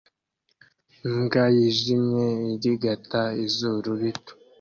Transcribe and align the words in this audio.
Imbwa 1.07 1.43
yijimye 1.55 2.25
irigata 2.53 3.21
izuru 3.45 3.89
rito 4.01 4.33